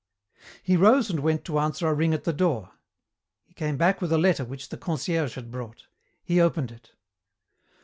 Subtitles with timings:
[0.63, 2.71] He rose and went to answer a ring at the door.
[3.45, 5.85] He came back with a letter which the concierge had brought.
[6.23, 6.93] He opened it.